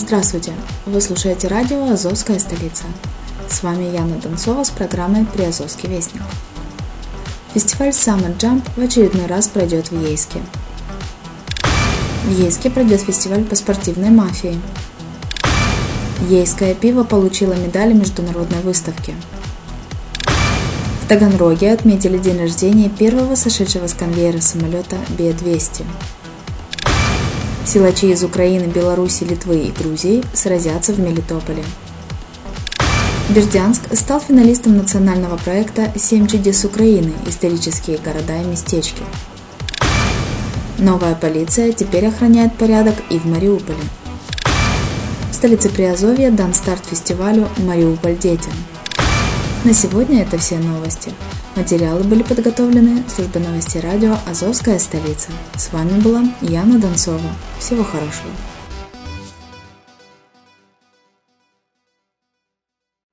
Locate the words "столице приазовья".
45.34-46.30